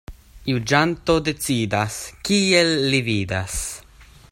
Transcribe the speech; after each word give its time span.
Juĝanto 0.51 1.17
decidas, 1.27 1.99
kiel 2.29 2.73
li 2.95 3.03
vidas. 3.11 3.61